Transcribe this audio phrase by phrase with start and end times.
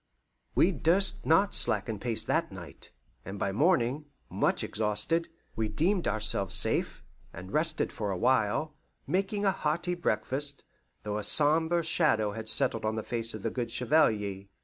[0.55, 2.91] We durst not slacken pace that night,
[3.23, 8.73] and by morning, much exhausted, we deemed ourselves safe, and rested for a while,
[9.05, 10.63] making a hearty breakfast,
[11.03, 14.45] though a sombre shadow had settled on the face of the good Chevalier.